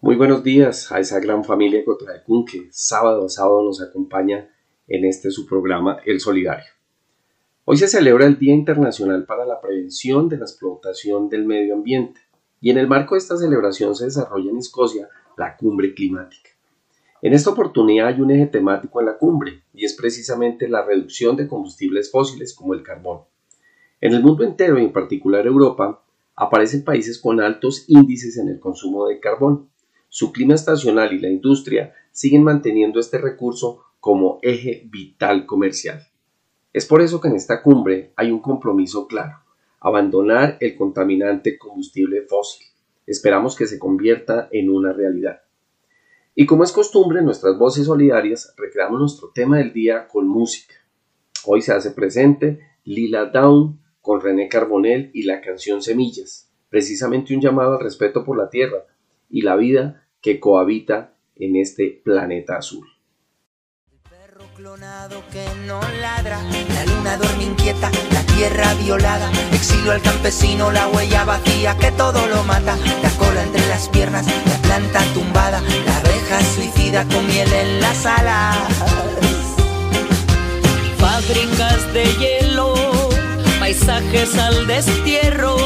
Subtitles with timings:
[0.00, 4.48] Muy buenos días a esa gran familia Cotraecún que sábado a sábado nos acompaña
[4.86, 6.70] en este su programa El Solidario.
[7.64, 12.20] Hoy se celebra el Día Internacional para la Prevención de la Explotación del Medio Ambiente
[12.60, 16.50] y en el marco de esta celebración se desarrolla en Escocia la Cumbre Climática.
[17.20, 21.34] En esta oportunidad hay un eje temático en la cumbre y es precisamente la reducción
[21.34, 23.22] de combustibles fósiles como el carbón.
[24.00, 26.04] En el mundo entero y en particular Europa
[26.36, 29.68] aparecen países con altos índices en el consumo de carbón.
[30.08, 36.06] Su clima estacional y la industria siguen manteniendo este recurso como eje vital comercial.
[36.72, 39.38] Es por eso que en esta cumbre hay un compromiso claro,
[39.80, 42.66] abandonar el contaminante combustible fósil.
[43.06, 45.42] Esperamos que se convierta en una realidad.
[46.34, 50.74] Y como es costumbre nuestras voces solidarias, recreamos nuestro tema del día con música.
[51.44, 57.40] Hoy se hace presente Lila Down con René Carbonell y la canción Semillas, precisamente un
[57.40, 58.86] llamado al respeto por la tierra
[59.28, 62.88] y la vida que cohabita en este planeta azul
[64.58, 66.40] clonado que no ladra,
[66.74, 72.26] la luna duerme inquieta, la tierra violada, exilio al campesino, la huella vacía que todo
[72.26, 77.52] lo mata, la cola entre las piernas, la planta tumbada, la abeja suicida con miel
[77.52, 78.56] en las alas.
[80.98, 82.74] Fábricas de hielo,
[83.60, 85.56] paisajes al destierro,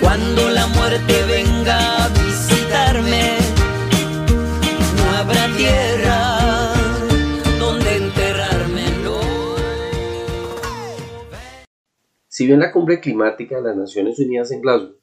[0.00, 2.08] cuando la muerte venga
[12.38, 14.94] Si bien la cumbre climática de las Naciones Unidas en Glasgow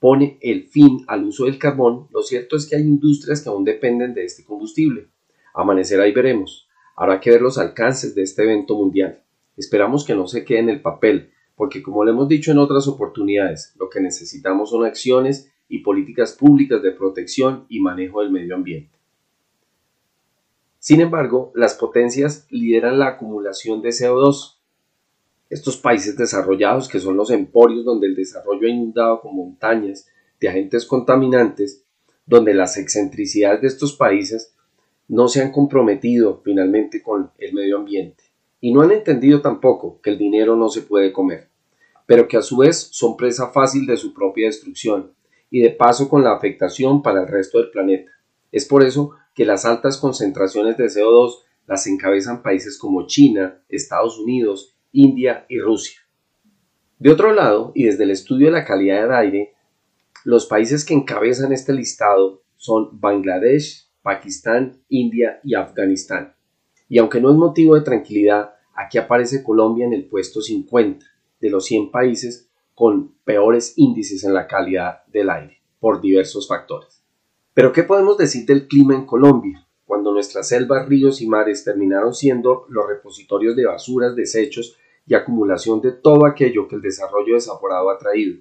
[0.00, 3.64] pone el fin al uso del carbón, lo cierto es que hay industrias que aún
[3.64, 5.08] dependen de este combustible.
[5.54, 6.68] Amanecerá y veremos.
[6.94, 9.22] Habrá que ver los alcances de este evento mundial.
[9.56, 12.86] Esperamos que no se quede en el papel, porque como le hemos dicho en otras
[12.86, 18.54] oportunidades, lo que necesitamos son acciones y políticas públicas de protección y manejo del medio
[18.54, 18.94] ambiente.
[20.80, 24.57] Sin embargo, las potencias lideran la acumulación de CO2,
[25.50, 30.06] estos países desarrollados, que son los emporios donde el desarrollo ha inundado con montañas
[30.40, 31.84] de agentes contaminantes,
[32.26, 34.54] donde las excentricidades de estos países
[35.08, 38.24] no se han comprometido finalmente con el medio ambiente
[38.60, 41.48] y no han entendido tampoco que el dinero no se puede comer,
[42.06, 45.12] pero que a su vez son presa fácil de su propia destrucción
[45.50, 48.12] y de paso con la afectación para el resto del planeta.
[48.52, 51.36] Es por eso que las altas concentraciones de CO2
[51.66, 56.00] las encabezan países como China, Estados Unidos India y Rusia.
[56.98, 59.54] De otro lado, y desde el estudio de la calidad del aire,
[60.24, 66.34] los países que encabezan este listado son Bangladesh, Pakistán, India y Afganistán.
[66.88, 71.06] Y aunque no es motivo de tranquilidad, aquí aparece Colombia en el puesto 50
[71.40, 77.04] de los 100 países con peores índices en la calidad del aire, por diversos factores.
[77.54, 79.67] Pero ¿qué podemos decir del clima en Colombia?
[79.88, 84.76] Cuando nuestras selvas, ríos y mares terminaron siendo los repositorios de basuras, desechos
[85.06, 88.36] y acumulación de todo aquello que el desarrollo desaforado ha traído.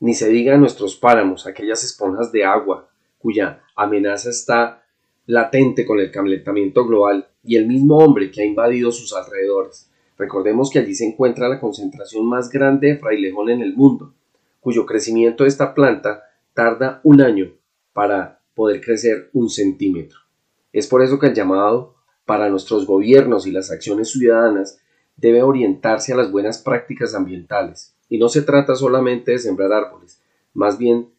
[0.00, 2.88] Ni se diga nuestros páramos, aquellas esponjas de agua,
[3.20, 4.82] cuya amenaza está
[5.26, 9.88] latente con el calentamiento global y el mismo hombre que ha invadido sus alrededores.
[10.18, 14.12] Recordemos que allí se encuentra la concentración más grande de frailejón en el mundo,
[14.58, 17.52] cuyo crecimiento de esta planta tarda un año
[17.92, 20.27] para poder crecer un centímetro.
[20.72, 24.80] Es por eso que el llamado para nuestros gobiernos y las acciones ciudadanas
[25.16, 27.94] debe orientarse a las buenas prácticas ambientales.
[28.08, 30.20] Y no se trata solamente de sembrar árboles,
[30.54, 31.10] más bien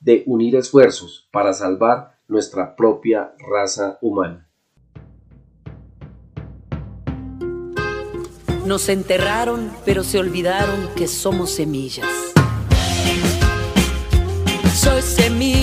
[0.00, 4.48] de unir esfuerzos para salvar nuestra propia raza humana.
[8.66, 12.08] Nos enterraron, pero se olvidaron que somos semillas.
[14.74, 15.53] Soy semilla.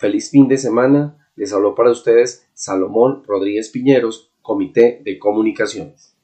[0.00, 1.28] Feliz fin de semana.
[1.36, 6.16] Les habló para ustedes Salomón Rodríguez Piñeros, Comité de Comunicaciones.